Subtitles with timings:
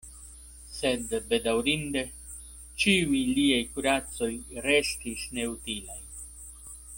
[0.75, 2.03] Sed bedaŭrinde
[2.85, 4.31] ĉiuj liaj kuracoj
[4.69, 6.01] restis neutilaj.